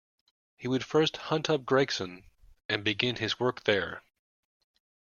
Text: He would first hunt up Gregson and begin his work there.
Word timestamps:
He 0.57 0.67
would 0.67 0.83
first 0.83 1.15
hunt 1.15 1.47
up 1.47 1.63
Gregson 1.63 2.23
and 2.67 2.83
begin 2.83 3.17
his 3.17 3.39
work 3.39 3.65
there. 3.65 4.01